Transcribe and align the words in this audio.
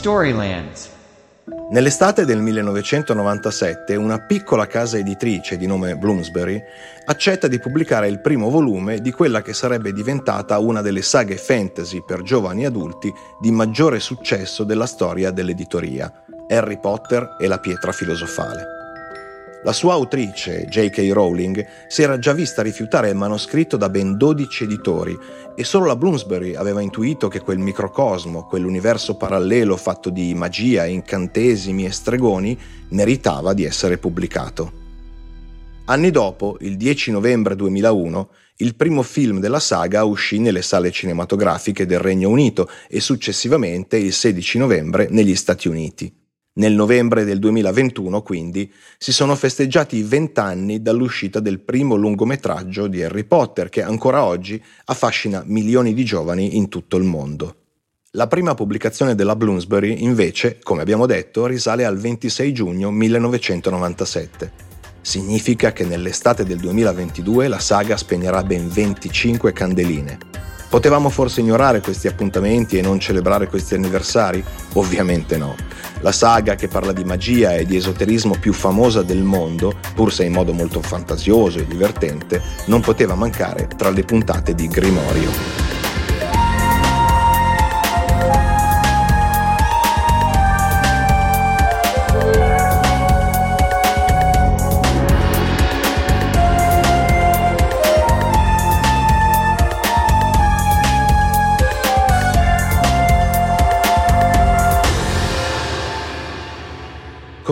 Storylands. 0.00 0.88
Nell'estate 1.72 2.24
del 2.24 2.40
1997 2.40 3.96
una 3.96 4.18
piccola 4.18 4.66
casa 4.66 4.96
editrice 4.96 5.58
di 5.58 5.66
nome 5.66 5.94
Bloomsbury 5.94 6.58
accetta 7.04 7.48
di 7.48 7.58
pubblicare 7.58 8.08
il 8.08 8.22
primo 8.22 8.48
volume 8.48 9.02
di 9.02 9.12
quella 9.12 9.42
che 9.42 9.52
sarebbe 9.52 9.92
diventata 9.92 10.58
una 10.58 10.80
delle 10.80 11.02
saghe 11.02 11.36
fantasy 11.36 12.02
per 12.02 12.22
giovani 12.22 12.64
adulti 12.64 13.12
di 13.38 13.50
maggiore 13.50 14.00
successo 14.00 14.64
della 14.64 14.86
storia 14.86 15.30
dell'editoria, 15.30 16.10
Harry 16.48 16.80
Potter 16.80 17.36
e 17.38 17.46
la 17.46 17.58
pietra 17.58 17.92
filosofale. 17.92 18.79
La 19.62 19.72
sua 19.74 19.92
autrice, 19.92 20.64
J.K. 20.64 21.10
Rowling, 21.12 21.66
si 21.86 22.00
era 22.00 22.18
già 22.18 22.32
vista 22.32 22.62
rifiutare 22.62 23.10
il 23.10 23.14
manoscritto 23.14 23.76
da 23.76 23.90
ben 23.90 24.16
12 24.16 24.64
editori 24.64 25.18
e 25.54 25.64
solo 25.64 25.84
la 25.84 25.96
Bloomsbury 25.96 26.54
aveva 26.54 26.80
intuito 26.80 27.28
che 27.28 27.40
quel 27.40 27.58
microcosmo, 27.58 28.46
quell'universo 28.46 29.16
parallelo 29.16 29.76
fatto 29.76 30.08
di 30.08 30.32
magia, 30.32 30.86
incantesimi 30.86 31.84
e 31.84 31.90
stregoni, 31.90 32.58
meritava 32.88 33.52
di 33.52 33.64
essere 33.64 33.98
pubblicato. 33.98 34.72
Anni 35.84 36.10
dopo, 36.10 36.56
il 36.60 36.78
10 36.78 37.10
novembre 37.10 37.54
2001, 37.54 38.30
il 38.58 38.74
primo 38.74 39.02
film 39.02 39.40
della 39.40 39.60
saga 39.60 40.04
uscì 40.04 40.38
nelle 40.38 40.62
sale 40.62 40.90
cinematografiche 40.90 41.84
del 41.84 41.98
Regno 41.98 42.30
Unito 42.30 42.66
e 42.88 43.00
successivamente 43.00 43.98
il 43.98 44.14
16 44.14 44.56
novembre 44.56 45.08
negli 45.10 45.34
Stati 45.34 45.68
Uniti. 45.68 46.19
Nel 46.52 46.72
novembre 46.74 47.24
del 47.24 47.38
2021, 47.38 48.22
quindi, 48.22 48.72
si 48.98 49.12
sono 49.12 49.36
festeggiati 49.36 50.02
vent'anni 50.02 50.82
dall'uscita 50.82 51.38
del 51.38 51.60
primo 51.60 51.94
lungometraggio 51.94 52.88
di 52.88 53.02
Harry 53.02 53.24
Potter 53.24 53.68
che 53.68 53.82
ancora 53.82 54.24
oggi 54.24 54.60
affascina 54.86 55.44
milioni 55.46 55.94
di 55.94 56.04
giovani 56.04 56.56
in 56.56 56.68
tutto 56.68 56.96
il 56.96 57.04
mondo. 57.04 57.54
La 58.14 58.26
prima 58.26 58.54
pubblicazione 58.54 59.14
della 59.14 59.36
Bloomsbury, 59.36 60.02
invece, 60.02 60.58
come 60.60 60.82
abbiamo 60.82 61.06
detto, 61.06 61.46
risale 61.46 61.84
al 61.84 61.96
26 61.96 62.52
giugno 62.52 62.90
1997. 62.90 64.52
Significa 65.00 65.72
che 65.72 65.84
nell'estate 65.84 66.44
del 66.44 66.58
2022 66.58 67.46
la 67.46 67.60
saga 67.60 67.96
spegnerà 67.96 68.42
ben 68.42 68.68
25 68.68 69.52
candeline. 69.52 70.18
Potevamo 70.70 71.10
forse 71.10 71.40
ignorare 71.40 71.80
questi 71.80 72.06
appuntamenti 72.06 72.78
e 72.78 72.80
non 72.80 73.00
celebrare 73.00 73.48
questi 73.48 73.74
anniversari? 73.74 74.42
Ovviamente 74.74 75.36
no. 75.36 75.56
La 76.02 76.12
saga 76.12 76.54
che 76.54 76.68
parla 76.68 76.92
di 76.92 77.02
magia 77.02 77.56
e 77.56 77.66
di 77.66 77.74
esoterismo 77.74 78.36
più 78.38 78.52
famosa 78.52 79.02
del 79.02 79.24
mondo, 79.24 79.74
pur 79.96 80.12
se 80.12 80.24
in 80.24 80.32
modo 80.32 80.52
molto 80.52 80.80
fantasioso 80.80 81.58
e 81.58 81.66
divertente, 81.66 82.40
non 82.66 82.80
poteva 82.80 83.16
mancare 83.16 83.66
tra 83.76 83.90
le 83.90 84.04
puntate 84.04 84.54
di 84.54 84.68
Grimorio. 84.68 85.59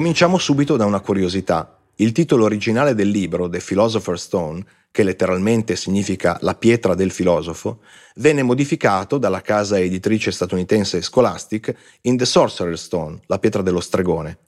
Cominciamo 0.09 0.39
subito 0.39 0.77
da 0.77 0.87
una 0.87 1.01
curiosità. 1.01 1.81
Il 1.97 2.13
titolo 2.13 2.45
originale 2.45 2.95
del 2.95 3.11
libro, 3.11 3.47
The 3.47 3.61
Philosopher's 3.63 4.23
Stone, 4.23 4.65
che 4.91 5.03
letteralmente 5.03 5.77
significa 5.77 6.39
la 6.41 6.55
pietra 6.55 6.95
del 6.95 7.11
filosofo, 7.11 7.81
venne 8.15 8.43
modificato 8.43 9.19
dalla 9.19 9.43
casa 9.43 9.79
editrice 9.79 10.31
statunitense 10.31 11.03
Scholastic 11.03 11.75
in 12.01 12.17
The 12.17 12.25
Sorcerer's 12.25 12.85
Stone, 12.85 13.21
la 13.27 13.39
pietra 13.39 13.61
dello 13.61 13.81
stregone. 13.81 14.39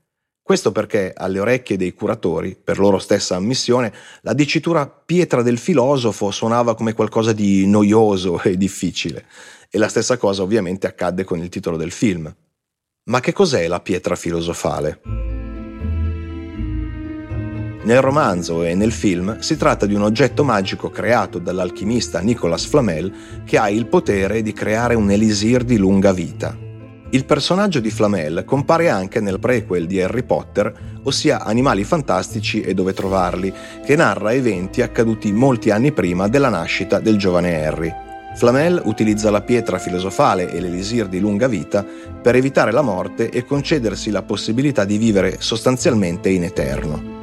Questo 0.43 0.73
perché 0.73 1.13
alle 1.15 1.41
orecchie 1.41 1.77
dei 1.77 1.93
curatori, 1.93 2.57
per 2.57 2.79
loro 2.79 2.99
stessa 2.99 3.37
ammissione, 3.37 3.93
la 4.23 4.33
dicitura 4.33 4.89
pietra 4.89 5.43
del 5.43 5.59
filosofo 5.59 6.31
suonava 6.31 6.75
come 6.75 6.95
qualcosa 6.95 7.35
di 7.35 7.67
noioso 7.67 8.43
e 8.43 8.57
difficile. 8.57 9.27
E 9.69 9.77
la 9.77 9.89
stessa 9.89 10.17
cosa 10.17 10.41
ovviamente 10.41 10.87
accadde 10.87 11.25
con 11.25 11.39
il 11.39 11.51
titolo 11.51 11.77
del 11.77 11.91
film. 11.91 12.35
Ma 13.11 13.21
che 13.21 13.35
cos'è 13.35 13.69
la 13.69 13.81
pietra 13.81 14.17
filosofale? 14.17 15.40
Nel 17.83 18.03
romanzo 18.03 18.63
e 18.63 18.75
nel 18.75 18.93
film 18.93 19.39
si 19.39 19.57
tratta 19.57 19.87
di 19.87 19.95
un 19.95 20.03
oggetto 20.03 20.45
magico 20.45 20.91
creato 20.91 21.39
dall'alchimista 21.39 22.21
Nicolas 22.21 22.67
Flamel 22.67 23.11
che 23.45 23.57
ha 23.57 23.71
il 23.71 23.87
potere 23.87 24.43
di 24.43 24.53
creare 24.53 24.95
un 24.95 25.11
elisir 25.11 25.65
di 25.65 25.79
lunga 25.79 26.13
vita. 26.13 26.55
Il 27.13 27.25
personaggio 27.25 27.81
di 27.81 27.91
Flamel 27.91 28.45
compare 28.45 28.91
anche 28.91 29.21
nel 29.21 29.41
prequel 29.41 29.87
di 29.87 30.01
Harry 30.01 30.23
Potter, 30.23 31.01
ossia 31.05 31.43
Animali 31.43 31.83
fantastici 31.83 32.61
e 32.61 32.75
dove 32.75 32.93
trovarli, 32.93 33.53
che 33.85 33.97
narra 33.97 34.35
eventi 34.35 34.83
accaduti 34.83 35.33
molti 35.33 35.71
anni 35.71 35.91
prima 35.91 36.29
della 36.29 36.51
nascita 36.51 37.01
del 37.01 37.17
giovane 37.17 37.67
Harry. 37.67 37.93
Flamel 38.37 38.83
utilizza 38.85 39.31
la 39.31 39.41
pietra 39.41 39.79
filosofale 39.79 40.53
e 40.53 40.61
l'elisir 40.61 41.09
di 41.09 41.19
lunga 41.19 41.49
vita 41.49 41.85
per 42.23 42.37
evitare 42.37 42.73
la 42.73 42.83
morte 42.83 43.31
e 43.31 43.45
concedersi 43.45 44.11
la 44.11 44.23
possibilità 44.23 44.85
di 44.85 44.99
vivere 44.99 45.37
sostanzialmente 45.41 46.29
in 46.29 46.45
eterno. 46.45 47.20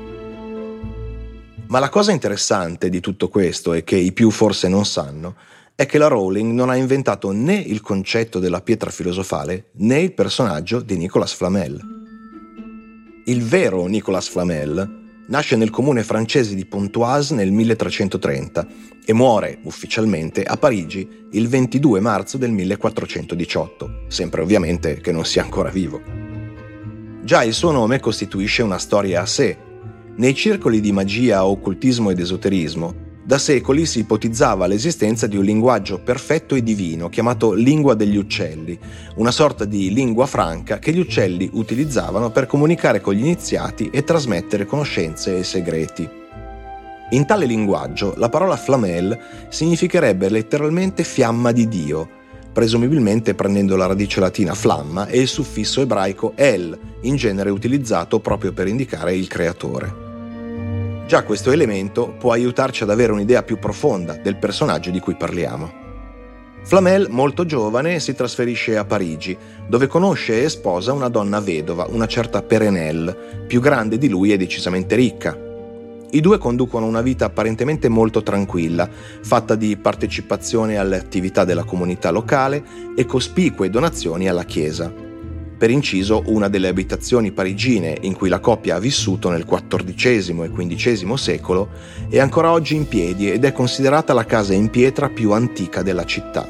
Ma 1.70 1.80
la 1.80 1.90
cosa 1.90 2.14
interessante 2.14 2.90
di 2.90 3.02
tutto 3.02 3.28
questo 3.28 3.74
e 3.74 3.84
che 3.84 3.98
i 3.98 4.14
più 4.14 4.32
forse 4.32 4.70
non 4.70 4.86
sanno 4.86 5.36
è 5.76 5.86
che 5.86 5.98
la 5.98 6.08
Rowling 6.08 6.54
non 6.54 6.70
ha 6.70 6.76
inventato 6.78 7.32
né 7.32 7.56
il 7.56 7.82
concetto 7.82 8.40
della 8.40 8.62
pietra 8.62 8.90
filosofale 8.90 9.66
né 9.74 10.00
il 10.00 10.14
personaggio 10.14 10.80
di 10.80 10.96
Nicolas 10.96 11.34
Flamel. 11.34 11.80
Il 13.26 13.44
vero 13.44 13.86
Nicolas 13.86 14.30
Flamel 14.30 15.26
nasce 15.28 15.58
nel 15.58 15.70
comune 15.70 16.04
francese 16.04 16.56
di 16.56 16.66
Pontoise 16.66 17.36
nel 17.36 17.52
1330 17.52 18.68
e 19.06 19.14
muore 19.14 19.60
ufficialmente 19.64 20.44
a 20.44 20.56
Parigi 20.56 21.28
il 21.32 21.50
22 21.50 22.00
marzo 22.00 22.38
del 22.38 22.52
1418, 22.52 24.06
sempre 24.08 24.42
ovviamente 24.42 25.02
che 25.02 25.12
non 25.12 25.26
sia 25.26 25.44
ancora 25.44 25.70
vivo. 25.70 26.02
Già 27.24 27.44
il 27.44 27.54
suo 27.54 27.72
nome 27.72 28.00
costituisce 28.00 28.64
una 28.64 28.78
storia 28.78 29.22
a 29.22 29.26
sé 29.26 29.66
nei 30.18 30.34
circoli 30.34 30.80
di 30.80 30.92
magia, 30.92 31.46
occultismo 31.46 32.10
ed 32.10 32.20
esoterismo, 32.20 33.06
da 33.28 33.38
secoli 33.38 33.86
si 33.86 34.00
ipotizzava 34.00 34.68
l'esistenza 34.68 35.28
di 35.28 35.36
un 35.36 35.44
linguaggio 35.44 36.00
perfetto 36.00 36.56
e 36.56 36.64
divino 36.64 37.10
chiamato 37.10 37.52
lingua 37.52 37.94
degli 37.94 38.16
uccelli, 38.16 38.80
una 39.16 39.32
sorta 39.32 39.66
di 39.66 39.92
lingua 39.92 40.26
franca 40.26 40.80
che 40.80 40.94
gli 40.94 41.00
uccelli 41.00 41.50
utilizzavano 41.52 42.32
per 42.32 42.48
comunicare 42.48 43.02
con 43.02 43.14
gli 43.14 43.20
iniziati 43.20 43.90
e 43.92 44.06
trasmettere 44.06 44.66
conoscenze 44.66 45.38
e 45.38 45.44
segreti. 45.44 46.10
In 47.10 47.26
tale 47.26 47.46
linguaggio 47.46 48.14
la 48.16 48.30
parola 48.30 48.56
flamel 48.56 49.20
significherebbe 49.50 50.30
letteralmente 50.30 51.04
fiamma 51.04 51.52
di 51.52 51.68
Dio, 51.68 52.08
presumibilmente 52.54 53.36
prendendo 53.36 53.76
la 53.76 53.88
radice 53.88 54.22
latina 54.22 54.54
flamma 54.54 55.06
e 55.08 55.20
il 55.20 55.28
suffisso 55.28 55.82
ebraico 55.82 56.32
el, 56.36 56.80
in 57.02 57.18
genere 57.18 57.50
utilizzato 57.50 58.22
proprio 58.22 58.54
per 58.54 58.68
indicare 58.68 59.14
il 59.14 59.28
creatore. 59.28 60.07
Già 61.08 61.24
questo 61.24 61.52
elemento 61.52 62.10
può 62.20 62.34
aiutarci 62.34 62.84
ad 62.84 62.90
avere 62.90 63.14
un'idea 63.14 63.42
più 63.42 63.58
profonda 63.60 64.18
del 64.18 64.36
personaggio 64.36 64.92
di 64.92 65.00
cui 65.00 65.16
parliamo. 65.16 65.86
Flamel, 66.64 67.08
molto 67.10 67.46
giovane, 67.46 68.02
si 68.02 68.14
trasferisce 68.14 68.76
a 68.76 68.84
Parigi, 68.84 69.38
dove 69.70 69.88
conosce 69.88 70.44
e 70.44 70.50
sposa 70.50 70.92
una 70.92 71.08
donna 71.08 71.40
vedova, 71.40 71.88
una 71.88 72.08
certa 72.08 72.42
Perenelle, 72.42 73.46
più 73.48 73.62
grande 73.62 73.98
di 73.98 74.10
lui 74.10 74.34
e 74.34 74.38
decisamente 74.38 74.96
ricca. 74.96 75.34
I 76.12 76.20
due 76.20 76.38
conducono 76.38 76.86
una 76.86 77.02
vita 77.02 77.24
apparentemente 77.24 77.88
molto 77.88 78.22
tranquilla, 78.22 78.90
fatta 79.22 79.56
di 79.56 79.78
partecipazione 79.78 80.76
alle 80.76 80.98
attività 80.98 81.46
della 81.46 81.64
comunità 81.64 82.10
locale 82.10 82.62
e 82.98 83.06
cospicue 83.06 83.70
donazioni 83.70 84.28
alla 84.28 84.44
Chiesa. 84.44 85.07
Per 85.58 85.72
inciso 85.72 86.24
una 86.28 86.48
delle 86.48 86.68
abitazioni 86.68 87.32
parigine 87.32 87.98
in 88.02 88.14
cui 88.14 88.30
la 88.30 88.40
coppia 88.40 88.76
ha 88.76 88.80
vissuto 88.80 89.30
nel 89.30 89.46
XIV 89.46 90.44
e 90.44 90.52
XV 90.52 91.14
secolo, 91.16 91.70
è 92.10 92.20
ancora 92.20 92.52
oggi 92.52 92.76
in 92.76 92.88
piedi 92.88 93.32
ed 93.32 93.44
è 93.44 93.52
considerata 93.52 94.14
la 94.14 94.26
casa 94.26 94.54
in 94.54 94.70
pietra 94.70 95.10
più 95.10 95.32
antica 95.32 95.82
della 95.82 96.06
città. 96.06 96.48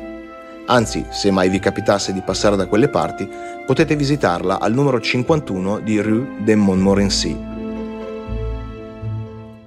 Anzi, 0.66 1.06
se 1.12 1.32
mai 1.32 1.48
vi 1.48 1.60
capitasse 1.60 2.12
di 2.12 2.22
passare 2.22 2.58
da 2.58 2.68
quelle 2.68 2.90
parti, 2.90 3.28
potete 3.66 3.96
visitarla 3.96 4.60
al 4.60 4.74
numero 4.74 5.00
51 5.00 5.80
di 5.80 6.02
Rue 6.02 6.28
de 6.44 6.56
Montmorency. 6.56 7.57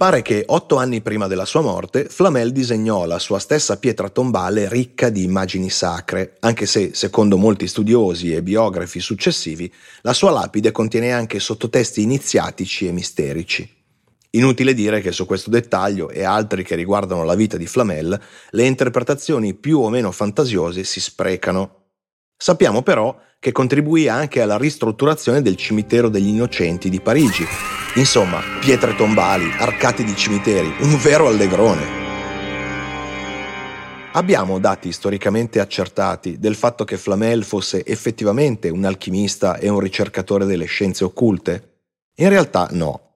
Pare 0.00 0.22
che 0.22 0.44
otto 0.46 0.76
anni 0.76 1.02
prima 1.02 1.26
della 1.26 1.44
sua 1.44 1.60
morte, 1.60 2.06
Flamel 2.06 2.52
disegnò 2.52 3.04
la 3.04 3.18
sua 3.18 3.38
stessa 3.38 3.76
pietra 3.78 4.08
tombale 4.08 4.66
ricca 4.66 5.10
di 5.10 5.24
immagini 5.24 5.68
sacre, 5.68 6.36
anche 6.40 6.64
se, 6.64 6.92
secondo 6.94 7.36
molti 7.36 7.66
studiosi 7.66 8.32
e 8.32 8.42
biografi 8.42 8.98
successivi, 8.98 9.70
la 10.00 10.14
sua 10.14 10.30
lapide 10.30 10.72
contiene 10.72 11.12
anche 11.12 11.38
sottotesti 11.38 12.00
iniziatici 12.00 12.86
e 12.86 12.92
misterici. 12.92 13.70
Inutile 14.30 14.72
dire 14.72 15.02
che 15.02 15.12
su 15.12 15.26
questo 15.26 15.50
dettaglio 15.50 16.08
e 16.08 16.24
altri 16.24 16.64
che 16.64 16.76
riguardano 16.76 17.22
la 17.22 17.34
vita 17.34 17.58
di 17.58 17.66
Flamel, 17.66 18.18
le 18.52 18.64
interpretazioni 18.64 19.52
più 19.52 19.80
o 19.80 19.90
meno 19.90 20.12
fantasiose 20.12 20.82
si 20.82 20.98
sprecano. 20.98 21.88
Sappiamo 22.38 22.80
però 22.80 23.14
che 23.40 23.50
contribuì 23.50 24.06
anche 24.06 24.40
alla 24.40 24.56
ristrutturazione 24.56 25.42
del 25.42 25.56
cimitero 25.56 26.08
degli 26.08 26.28
innocenti 26.28 26.88
di 26.88 27.00
Parigi, 27.00 27.44
Insomma, 27.96 28.40
pietre 28.60 28.94
tombali, 28.94 29.50
arcati 29.58 30.04
di 30.04 30.14
cimiteri, 30.14 30.72
un 30.82 30.96
vero 30.98 31.26
allegrone. 31.26 31.98
Abbiamo 34.12 34.60
dati 34.60 34.92
storicamente 34.92 35.58
accertati 35.58 36.38
del 36.38 36.54
fatto 36.54 36.84
che 36.84 36.96
Flamel 36.96 37.42
fosse 37.42 37.84
effettivamente 37.84 38.68
un 38.68 38.84
alchimista 38.84 39.58
e 39.58 39.68
un 39.68 39.80
ricercatore 39.80 40.44
delle 40.44 40.66
scienze 40.66 41.02
occulte? 41.02 41.78
In 42.16 42.28
realtà 42.28 42.68
no. 42.72 43.09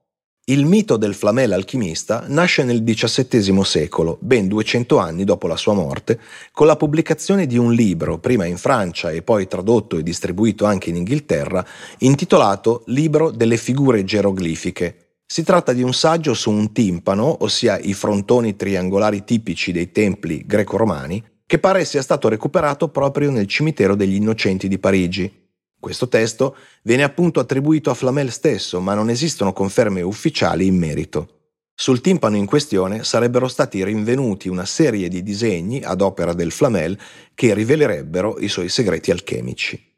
Il 0.47 0.67
mito 0.67 0.99
del 0.99 1.15
Flamel 1.15 1.55
alchimista 1.55 2.27
nasce 2.29 2.65
nel 2.65 2.85
XVII 2.85 3.65
secolo, 3.65 4.19
ben 4.21 4.47
200 4.47 4.99
anni 4.99 5.25
dopo 5.25 5.47
la 5.47 5.57
sua 5.57 5.73
morte, 5.73 6.21
con 6.53 6.67
la 6.67 6.77
pubblicazione 6.77 7.47
di 7.47 7.57
un 7.57 7.73
libro, 7.73 8.19
prima 8.19 8.45
in 8.45 8.59
Francia 8.59 9.11
e 9.11 9.23
poi 9.23 9.47
tradotto 9.47 9.97
e 9.97 10.03
distribuito 10.03 10.67
anche 10.67 10.91
in 10.91 10.97
Inghilterra, 10.97 11.65
intitolato 12.01 12.83
Libro 12.89 13.31
delle 13.31 13.57
figure 13.57 14.05
geroglifiche. 14.05 15.15
Si 15.25 15.43
tratta 15.45 15.73
di 15.73 15.81
un 15.81 15.95
saggio 15.95 16.35
su 16.35 16.51
un 16.51 16.75
timpano, 16.75 17.43
ossia 17.43 17.79
i 17.79 17.95
frontoni 17.95 18.55
triangolari 18.55 19.25
tipici 19.25 19.73
dei 19.73 19.93
templi 19.93 20.45
greco-romani, 20.45 21.25
che 21.47 21.59
pare 21.59 21.87
sia 21.87 22.03
stato 22.03 22.29
recuperato 22.29 22.91
proprio 22.91 23.31
nel 23.31 23.47
cimitero 23.47 23.95
degli 23.95 24.17
Innocenti 24.17 24.69
di 24.69 24.79
Parigi. 24.79 25.44
Questo 25.85 26.09
testo 26.09 26.57
viene 26.81 27.03
appunto 27.03 27.41
attribuito 27.41 27.91
a 27.91 27.95
Flamel 27.95 28.33
stesso, 28.33 28.81
ma 28.81 28.95
non 28.95 29.11
esistono 29.11 29.53
conferme 29.53 30.01
ufficiali 30.01 30.65
in 30.65 30.79
merito. 30.79 31.51
Sul 31.75 32.01
timpano 32.01 32.37
in 32.37 32.47
questione 32.47 33.05
sarebbero 33.05 33.49
stati 33.49 33.85
rinvenuti 33.85 34.49
una 34.49 34.65
serie 34.65 35.09
di 35.09 35.23
disegni 35.23 35.83
ad 35.83 36.01
opera 36.01 36.33
del 36.33 36.53
Flamel 36.53 36.99
che 37.35 37.53
rivelerebbero 37.53 38.39
i 38.39 38.49
suoi 38.49 38.71
segreti 38.71 39.11
alchemici. 39.11 39.93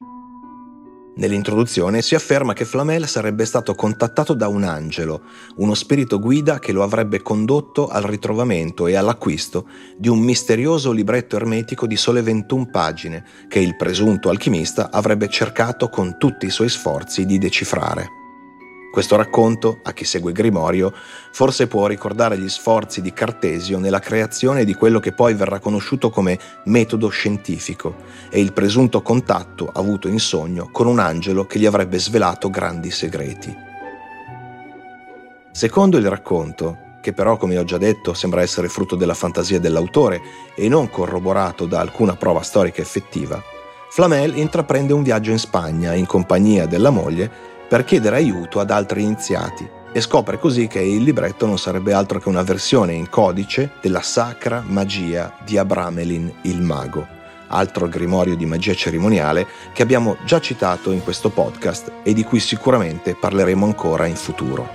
Nell'introduzione 1.18 2.02
si 2.02 2.14
afferma 2.14 2.52
che 2.52 2.66
Flamel 2.66 3.08
sarebbe 3.08 3.46
stato 3.46 3.74
contattato 3.74 4.34
da 4.34 4.48
un 4.48 4.64
angelo, 4.64 5.22
uno 5.56 5.72
spirito 5.72 6.18
guida 6.18 6.58
che 6.58 6.72
lo 6.72 6.82
avrebbe 6.82 7.22
condotto 7.22 7.88
al 7.88 8.02
ritrovamento 8.02 8.86
e 8.86 8.96
all'acquisto 8.96 9.66
di 9.96 10.08
un 10.08 10.18
misterioso 10.18 10.92
libretto 10.92 11.36
ermetico 11.36 11.86
di 11.86 11.96
sole 11.96 12.20
21 12.20 12.66
pagine 12.70 13.24
che 13.48 13.60
il 13.60 13.76
presunto 13.76 14.28
alchimista 14.28 14.90
avrebbe 14.90 15.28
cercato 15.28 15.88
con 15.88 16.18
tutti 16.18 16.44
i 16.44 16.50
suoi 16.50 16.68
sforzi 16.68 17.24
di 17.24 17.38
decifrare. 17.38 18.25
Questo 18.96 19.16
racconto, 19.16 19.80
a 19.82 19.92
chi 19.92 20.06
segue 20.06 20.32
Grimorio, 20.32 20.90
forse 21.30 21.66
può 21.66 21.86
ricordare 21.86 22.38
gli 22.38 22.48
sforzi 22.48 23.02
di 23.02 23.12
Cartesio 23.12 23.78
nella 23.78 23.98
creazione 23.98 24.64
di 24.64 24.72
quello 24.72 25.00
che 25.00 25.12
poi 25.12 25.34
verrà 25.34 25.58
conosciuto 25.58 26.08
come 26.08 26.38
metodo 26.64 27.10
scientifico 27.10 27.94
e 28.30 28.40
il 28.40 28.54
presunto 28.54 29.02
contatto 29.02 29.70
avuto 29.70 30.08
in 30.08 30.18
sogno 30.18 30.70
con 30.72 30.86
un 30.86 30.98
angelo 30.98 31.44
che 31.44 31.58
gli 31.58 31.66
avrebbe 31.66 31.98
svelato 31.98 32.48
grandi 32.48 32.90
segreti. 32.90 33.54
Secondo 35.52 35.98
il 35.98 36.08
racconto, 36.08 36.78
che 37.02 37.12
però 37.12 37.36
come 37.36 37.58
ho 37.58 37.64
già 37.64 37.76
detto 37.76 38.14
sembra 38.14 38.40
essere 38.40 38.70
frutto 38.70 38.96
della 38.96 39.12
fantasia 39.12 39.60
dell'autore 39.60 40.22
e 40.54 40.70
non 40.70 40.88
corroborato 40.88 41.66
da 41.66 41.80
alcuna 41.80 42.16
prova 42.16 42.40
storica 42.40 42.80
effettiva, 42.80 43.42
Flamel 43.90 44.38
intraprende 44.38 44.94
un 44.94 45.02
viaggio 45.02 45.32
in 45.32 45.38
Spagna 45.38 45.92
in 45.92 46.06
compagnia 46.06 46.64
della 46.64 46.90
moglie 46.90 47.55
per 47.68 47.84
chiedere 47.84 48.16
aiuto 48.16 48.60
ad 48.60 48.70
altri 48.70 49.02
iniziati 49.02 49.68
e 49.92 50.00
scopre 50.00 50.38
così 50.38 50.66
che 50.66 50.80
il 50.80 51.02
libretto 51.02 51.46
non 51.46 51.58
sarebbe 51.58 51.92
altro 51.92 52.18
che 52.18 52.28
una 52.28 52.42
versione 52.42 52.92
in 52.92 53.08
codice 53.08 53.70
della 53.80 54.02
sacra 54.02 54.62
magia 54.64 55.34
di 55.42 55.56
Abramelin 55.56 56.32
il 56.42 56.60
mago, 56.60 57.06
altro 57.48 57.88
grimorio 57.88 58.36
di 58.36 58.44
magia 58.44 58.74
cerimoniale 58.74 59.46
che 59.72 59.82
abbiamo 59.82 60.16
già 60.24 60.38
citato 60.38 60.92
in 60.92 61.02
questo 61.02 61.30
podcast 61.30 61.90
e 62.02 62.12
di 62.12 62.24
cui 62.24 62.40
sicuramente 62.40 63.14
parleremo 63.14 63.64
ancora 63.64 64.06
in 64.06 64.16
futuro. 64.16 64.68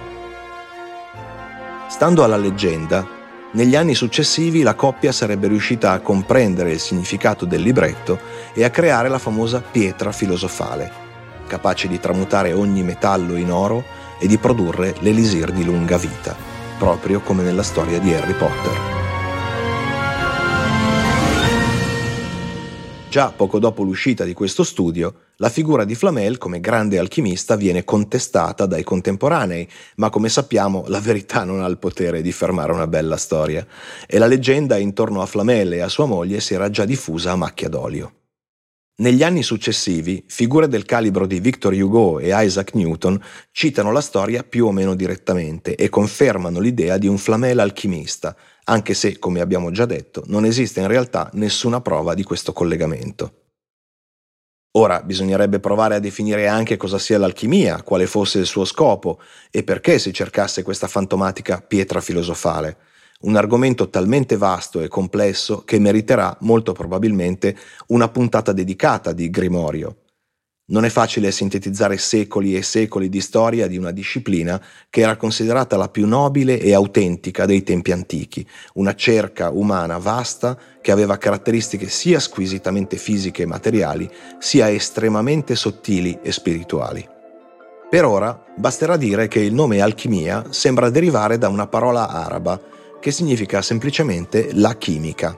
Stando 1.87 2.23
alla 2.23 2.37
leggenda, 2.37 3.05
negli 3.51 3.75
anni 3.75 3.93
successivi 3.93 4.63
la 4.63 4.75
coppia 4.75 5.11
sarebbe 5.11 5.47
riuscita 5.47 5.91
a 5.91 5.99
comprendere 5.99 6.71
il 6.71 6.79
significato 6.79 7.45
del 7.45 7.61
libretto 7.61 8.17
e 8.53 8.63
a 8.63 8.69
creare 8.69 9.09
la 9.09 9.19
famosa 9.19 9.61
pietra 9.61 10.11
filosofale, 10.11 11.10
capace 11.51 11.89
di 11.89 11.99
tramutare 11.99 12.53
ogni 12.53 12.81
metallo 12.81 13.35
in 13.35 13.51
oro 13.51 13.83
e 14.17 14.25
di 14.25 14.37
produrre 14.37 14.95
l'elisir 14.99 15.51
di 15.51 15.65
lunga 15.65 15.97
vita, 15.97 16.33
proprio 16.77 17.19
come 17.19 17.43
nella 17.43 17.61
storia 17.61 17.99
di 17.99 18.13
Harry 18.13 18.31
Potter. 18.31 18.99
Già 23.09 23.33
poco 23.35 23.59
dopo 23.59 23.83
l'uscita 23.83 24.23
di 24.23 24.31
questo 24.31 24.63
studio, 24.63 25.13
la 25.35 25.49
figura 25.49 25.83
di 25.83 25.93
Flamel 25.93 26.37
come 26.37 26.61
grande 26.61 26.97
alchimista 26.97 27.57
viene 27.57 27.83
contestata 27.83 28.65
dai 28.65 28.83
contemporanei, 28.83 29.67
ma 29.95 30.09
come 30.09 30.29
sappiamo 30.29 30.85
la 30.87 31.01
verità 31.01 31.43
non 31.43 31.61
ha 31.61 31.67
il 31.67 31.79
potere 31.79 32.21
di 32.21 32.31
fermare 32.31 32.71
una 32.71 32.87
bella 32.87 33.17
storia, 33.17 33.67
e 34.07 34.17
la 34.17 34.27
leggenda 34.27 34.77
intorno 34.77 35.21
a 35.21 35.25
Flamel 35.25 35.73
e 35.73 35.81
a 35.81 35.89
sua 35.89 36.05
moglie 36.05 36.39
si 36.39 36.53
era 36.53 36.69
già 36.69 36.85
diffusa 36.85 37.31
a 37.31 37.35
macchia 37.35 37.67
d'olio. 37.67 38.20
Negli 39.01 39.23
anni 39.23 39.41
successivi, 39.41 40.23
figure 40.27 40.67
del 40.67 40.85
calibro 40.85 41.25
di 41.25 41.39
Victor 41.39 41.73
Hugo 41.73 42.19
e 42.19 42.29
Isaac 42.31 42.75
Newton 42.75 43.19
citano 43.51 43.91
la 43.91 43.99
storia 43.99 44.43
più 44.43 44.67
o 44.67 44.71
meno 44.71 44.93
direttamente 44.93 45.73
e 45.73 45.89
confermano 45.89 46.59
l'idea 46.59 46.99
di 46.99 47.07
un 47.07 47.17
Flamel 47.17 47.57
alchimista, 47.57 48.35
anche 48.65 48.93
se, 48.93 49.17
come 49.17 49.41
abbiamo 49.41 49.71
già 49.71 49.87
detto, 49.87 50.21
non 50.27 50.45
esiste 50.45 50.81
in 50.81 50.87
realtà 50.87 51.31
nessuna 51.33 51.81
prova 51.81 52.13
di 52.13 52.21
questo 52.21 52.53
collegamento. 52.53 53.45
Ora 54.73 55.01
bisognerebbe 55.01 55.59
provare 55.59 55.95
a 55.95 55.99
definire 55.99 56.47
anche 56.47 56.77
cosa 56.77 56.99
sia 56.99 57.17
l'alchimia, 57.17 57.81
quale 57.81 58.05
fosse 58.05 58.37
il 58.37 58.45
suo 58.45 58.65
scopo 58.65 59.19
e 59.49 59.63
perché 59.63 59.97
si 59.97 60.13
cercasse 60.13 60.61
questa 60.61 60.87
fantomatica 60.87 61.59
pietra 61.59 62.01
filosofale 62.01 62.77
un 63.21 63.35
argomento 63.35 63.89
talmente 63.89 64.37
vasto 64.37 64.81
e 64.81 64.87
complesso 64.87 65.63
che 65.65 65.79
meriterà 65.79 66.35
molto 66.41 66.73
probabilmente 66.73 67.55
una 67.87 68.09
puntata 68.09 68.51
dedicata 68.51 69.11
di 69.11 69.29
Grimorio. 69.29 69.95
Non 70.71 70.85
è 70.85 70.89
facile 70.89 71.31
sintetizzare 71.31 71.97
secoli 71.97 72.55
e 72.55 72.61
secoli 72.61 73.09
di 73.09 73.19
storia 73.19 73.67
di 73.67 73.77
una 73.77 73.91
disciplina 73.91 74.61
che 74.89 75.01
era 75.01 75.17
considerata 75.17 75.75
la 75.75 75.89
più 75.89 76.07
nobile 76.07 76.59
e 76.61 76.73
autentica 76.73 77.45
dei 77.45 77.61
tempi 77.61 77.91
antichi, 77.91 78.47
una 78.75 78.95
cerca 78.95 79.49
umana 79.49 79.97
vasta 79.97 80.57
che 80.81 80.91
aveva 80.91 81.17
caratteristiche 81.17 81.89
sia 81.89 82.21
squisitamente 82.21 82.95
fisiche 82.95 83.43
e 83.43 83.47
materiali, 83.47 84.09
sia 84.39 84.71
estremamente 84.71 85.55
sottili 85.55 86.17
e 86.21 86.31
spirituali. 86.31 87.05
Per 87.89 88.05
ora 88.05 88.41
basterà 88.55 88.95
dire 88.95 89.27
che 89.27 89.41
il 89.41 89.53
nome 89.53 89.81
alchimia 89.81 90.45
sembra 90.51 90.89
derivare 90.89 91.37
da 91.37 91.49
una 91.49 91.67
parola 91.67 92.07
araba 92.07 92.57
che 93.01 93.11
significa 93.11 93.61
semplicemente 93.61 94.51
la 94.53 94.75
chimica. 94.75 95.37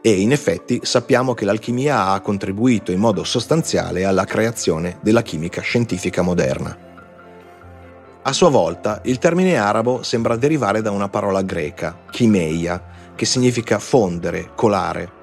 E 0.00 0.10
in 0.10 0.32
effetti 0.32 0.80
sappiamo 0.82 1.34
che 1.34 1.44
l'alchimia 1.44 2.08
ha 2.08 2.20
contribuito 2.20 2.90
in 2.90 2.98
modo 2.98 3.22
sostanziale 3.22 4.04
alla 4.04 4.24
creazione 4.24 4.98
della 5.02 5.22
chimica 5.22 5.60
scientifica 5.60 6.22
moderna. 6.22 6.76
A 8.22 8.32
sua 8.32 8.48
volta, 8.48 9.02
il 9.04 9.18
termine 9.18 9.56
arabo 9.56 10.02
sembra 10.02 10.36
derivare 10.36 10.80
da 10.80 10.90
una 10.90 11.08
parola 11.08 11.42
greca, 11.42 12.00
chimeia, 12.10 12.82
che 13.14 13.26
significa 13.26 13.78
fondere, 13.78 14.50
colare, 14.54 15.22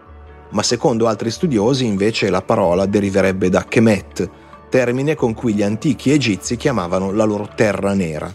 ma 0.51 0.61
secondo 0.63 1.07
altri 1.07 1.31
studiosi 1.31 1.85
invece 1.85 2.29
la 2.29 2.41
parola 2.41 2.85
deriverebbe 2.85 3.49
da 3.49 3.65
kemet, 3.65 4.29
termine 4.69 5.15
con 5.15 5.33
cui 5.33 5.53
gli 5.53 5.63
antichi 5.63 6.11
egizi 6.11 6.57
chiamavano 6.57 7.11
la 7.11 7.23
loro 7.23 7.49
terra 7.55 7.93
nera, 7.93 8.31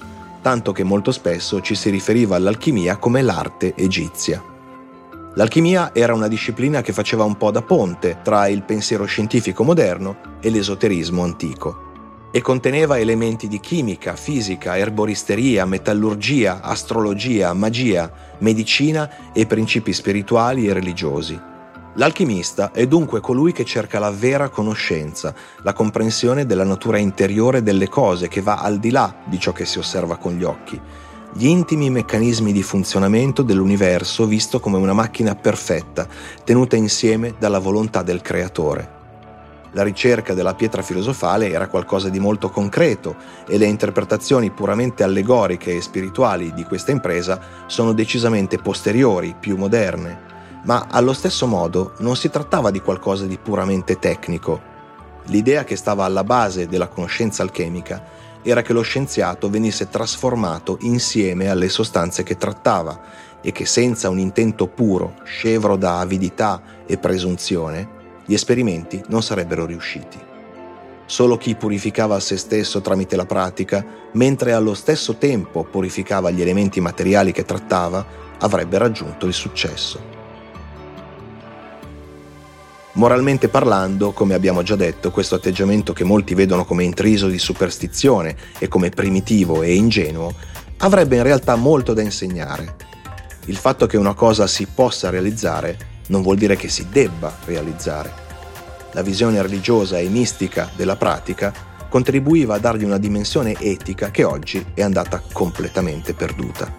tanto 0.47 0.71
che 0.71 0.85
molto 0.85 1.11
spesso 1.11 1.61
ci 1.61 1.75
si 1.75 1.91
riferiva 1.91 2.37
all'alchimia 2.37 2.99
come 2.99 3.21
l'arte 3.21 3.75
egizia. 3.75 4.41
L'alchimia 5.35 5.91
era 5.93 6.15
una 6.15 6.29
disciplina 6.29 6.83
che 6.83 6.93
faceva 6.93 7.25
un 7.25 7.37
po' 7.37 7.51
da 7.51 7.63
ponte 7.63 8.19
tra 8.23 8.47
il 8.47 8.63
pensiero 8.63 9.07
scientifico 9.07 9.65
moderno 9.65 10.39
e 10.41 10.51
l'esoterismo 10.51 11.25
antico. 11.25 11.83
e 12.31 12.41
conteneva 12.43 12.99
elementi 12.99 13.49
di 13.49 13.59
chimica, 13.59 14.15
fisica, 14.15 14.77
erboristeria, 14.77 15.65
metallurgia, 15.65 16.61
astrologia, 16.61 17.53
magia, 17.55 18.13
medicina 18.41 19.33
e 19.33 19.47
principi 19.47 19.93
spirituali 19.93 20.69
e 20.69 20.75
religiosi. 20.75 21.41
L'alchimista 21.99 22.73
è 22.73 22.87
dunque 22.87 23.21
colui 23.21 23.53
che 23.53 23.65
cerca 23.65 23.99
la 23.99 24.11
vera 24.11 24.51
conoscenza, 24.51 25.35
la 25.63 25.73
comprensione 25.73 26.45
della 26.45 26.65
natura 26.65 26.99
interiore 26.99 27.63
delle 27.63 27.89
cose 27.89 28.29
che 28.29 28.43
va 28.43 28.59
al 28.59 28.79
di 28.79 28.91
là 28.91 29.23
di 29.25 29.39
ciò 29.39 29.53
che 29.53 29.65
si 29.65 29.79
osserva 29.79 30.17
con 30.17 30.35
gli 30.35 30.45
occhi, 30.45 30.79
gli 31.33 31.47
intimi 31.47 31.89
meccanismi 31.89 32.53
di 32.53 32.63
funzionamento 32.63 33.41
dell'universo 33.41 34.27
visto 34.27 34.61
come 34.61 34.77
una 34.77 34.93
macchina 34.93 35.35
perfetta, 35.37 36.07
tenuta 36.45 36.77
insieme 36.77 37.35
dalla 37.39 37.61
volontà 37.61 38.03
del 38.03 38.21
creatore. 38.21 38.93
La 39.73 39.83
ricerca 39.83 40.35
della 40.35 40.55
pietra 40.55 40.83
filosofale 40.83 41.51
era 41.51 41.69
qualcosa 41.69 42.11
di 42.11 42.19
molto 42.19 42.51
concreto 42.51 43.17
e 43.49 43.57
le 43.57 43.67
interpretazioni 43.67 44.51
puramente 44.51 45.03
allegoriche 45.03 45.75
e 45.75 45.81
spirituali 45.81 46.53
di 46.53 46.65
questa 46.65 46.91
impresa 46.91 47.41
sono 47.65 47.95
decisamente 47.95 48.59
posteriori, 48.59 49.35
più 49.39 49.57
moderne 49.57 50.35
ma 50.67 50.87
allo 50.91 51.13
stesso 51.13 51.47
modo 51.47 51.95
non 51.99 52.17
si 52.17 52.29
trattava 52.29 52.71
di 52.71 52.81
qualcosa 52.81 53.25
di 53.25 53.39
puramente 53.39 53.99
tecnico. 53.99 54.75
L'idea 55.27 55.65
che 55.65 55.77
stava 55.77 56.05
alla 56.05 56.25
base 56.25 56.67
della 56.69 56.89
conoscenza 56.89 57.43
alchemica 57.43 58.05
era 58.43 58.63
che 58.63 58.73
lo 58.73 58.83
scienziato 58.83 59.49
venisse 59.49 59.89
trasformato 59.89 60.79
insieme 60.83 61.49
alle 61.49 61.69
sostanze 61.69 62.23
che 62.23 62.37
trattava 62.37 63.01
e 63.41 63.53
che 63.53 63.65
senza 63.65 64.09
un 64.09 64.19
intento 64.19 64.67
puro, 64.67 65.15
scevro 65.25 65.77
da 65.77 65.99
avidità 66.01 66.61
e 66.85 66.99
presunzione, 66.99 67.95
gli 68.25 68.35
esperimenti 68.35 69.03
non 69.09 69.23
sarebbero 69.23 69.67
riusciti. 69.67 70.19
Solo 71.07 71.37
chi 71.37 71.55
purificava 71.55 72.19
se 72.19 72.37
stesso 72.37 72.81
tramite 72.81 73.15
la 73.15 73.27
pratica, 73.27 73.85
mentre 74.13 74.53
allo 74.53 74.75
stesso 74.75 75.15
tempo 75.15 75.63
purificava 75.63 76.31
gli 76.31 76.41
elementi 76.41 76.81
materiali 76.81 77.31
che 77.31 77.45
trattava, 77.45 78.05
avrebbe 78.39 78.79
raggiunto 78.79 79.27
il 79.27 79.33
successo. 79.33 80.16
Moralmente 82.97 83.49
parlando, 83.49 84.13
come 84.13 84.33
abbiamo 84.33 84.63
già 84.63 84.75
detto, 84.75 85.11
questo 85.11 85.35
atteggiamento 85.35 85.93
che 85.93 86.03
molti 86.03 86.33
vedono 86.33 86.65
come 86.65 86.83
intriso 86.83 87.29
di 87.29 87.39
superstizione 87.39 88.35
e 88.59 88.69
come 88.69 88.89
primitivo 88.89 89.61
e 89.63 89.75
ingenuo, 89.75 90.33
avrebbe 90.79 91.17
in 91.17 91.23
realtà 91.23 91.57
molto 91.57 91.93
da 91.93 92.01
insegnare. 92.01 92.75
Il 93.47 93.57
fatto 93.57 93.85
che 93.85 93.99
una 93.99 94.15
cosa 94.15 94.47
si 94.47 94.67
possa 94.67 95.11
realizzare 95.11 95.77
non 96.07 96.23
vuol 96.23 96.39
dire 96.39 96.57
che 96.57 96.71
si 96.71 96.87
debba 96.89 97.37
realizzare. 97.45 98.11
La 98.93 99.03
visione 99.03 99.43
religiosa 99.43 99.99
e 99.99 100.09
mistica 100.09 100.71
della 100.75 100.97
pratica 100.97 101.53
contribuiva 101.91 102.55
a 102.55 102.59
dargli 102.59 102.85
una 102.85 102.99
dimensione 102.99 103.55
etica 103.61 104.11
che 104.11 104.25
oggi 104.25 104.65
è 104.73 104.81
andata 104.81 105.23
completamente 105.33 106.15
perduta. 106.15 106.75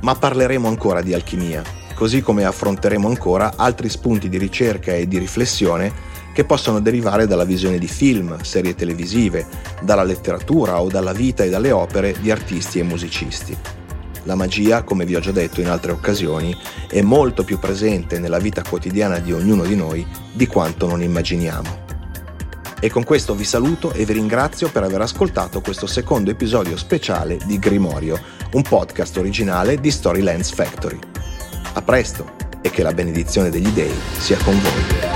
Ma 0.00 0.16
parleremo 0.16 0.66
ancora 0.66 1.00
di 1.00 1.14
alchimia 1.14 1.85
così 1.96 2.20
come 2.20 2.44
affronteremo 2.44 3.08
ancora 3.08 3.54
altri 3.56 3.88
spunti 3.88 4.28
di 4.28 4.36
ricerca 4.36 4.92
e 4.92 5.08
di 5.08 5.18
riflessione 5.18 6.14
che 6.34 6.44
possono 6.44 6.80
derivare 6.80 7.26
dalla 7.26 7.44
visione 7.44 7.78
di 7.78 7.88
film, 7.88 8.38
serie 8.42 8.74
televisive, 8.74 9.46
dalla 9.80 10.02
letteratura 10.02 10.82
o 10.82 10.88
dalla 10.88 11.14
vita 11.14 11.42
e 11.42 11.48
dalle 11.48 11.72
opere 11.72 12.14
di 12.20 12.30
artisti 12.30 12.78
e 12.78 12.82
musicisti. 12.82 13.56
La 14.24 14.34
magia, 14.34 14.82
come 14.82 15.06
vi 15.06 15.16
ho 15.16 15.20
già 15.20 15.30
detto 15.30 15.62
in 15.62 15.68
altre 15.68 15.92
occasioni, 15.92 16.54
è 16.90 17.00
molto 17.00 17.42
più 17.42 17.58
presente 17.58 18.18
nella 18.18 18.38
vita 18.38 18.62
quotidiana 18.62 19.18
di 19.18 19.32
ognuno 19.32 19.64
di 19.64 19.76
noi 19.76 20.06
di 20.30 20.46
quanto 20.46 20.86
non 20.86 21.02
immaginiamo. 21.02 21.84
E 22.78 22.90
con 22.90 23.04
questo 23.04 23.34
vi 23.34 23.44
saluto 23.44 23.92
e 23.92 24.04
vi 24.04 24.12
ringrazio 24.12 24.68
per 24.68 24.82
aver 24.82 25.00
ascoltato 25.00 25.62
questo 25.62 25.86
secondo 25.86 26.30
episodio 26.30 26.76
speciale 26.76 27.38
di 27.46 27.58
Grimorio, 27.58 28.20
un 28.52 28.60
podcast 28.60 29.16
originale 29.16 29.80
di 29.80 29.90
Storylands 29.90 30.50
Factory. 30.50 31.15
A 31.76 31.82
presto 31.82 32.24
e 32.62 32.70
che 32.70 32.82
la 32.82 32.92
benedizione 32.92 33.50
degli 33.50 33.68
dei 33.68 33.92
sia 34.18 34.38
con 34.38 34.58
voi. 34.58 35.15